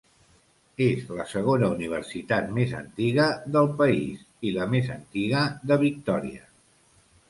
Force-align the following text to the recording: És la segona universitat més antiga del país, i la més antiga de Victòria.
És 0.85 1.11
la 1.19 1.25
segona 1.33 1.69
universitat 1.75 2.49
més 2.57 2.75
antiga 2.81 3.29
del 3.59 3.71
país, 3.85 4.27
i 4.51 4.57
la 4.59 4.69
més 4.77 4.93
antiga 5.01 5.49
de 5.73 5.83
Victòria. 5.89 6.47